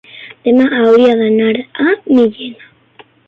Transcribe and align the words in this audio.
Demà 0.45 0.63
hauria 0.77 1.11
d'anar 1.19 1.51
a 1.85 1.87
Millena. 1.91 2.69